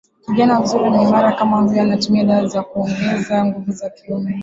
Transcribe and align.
kijana 0.25 0.59
mzuri 0.61 0.89
na 0.89 1.01
imara 1.01 1.31
kama 1.31 1.61
huyu 1.61 1.81
anatumia 1.81 2.23
dawa 2.23 2.47
za 2.47 2.63
kuongeza 2.63 3.45
nguvu 3.45 3.71
za 3.71 3.89
kiume 3.89 4.39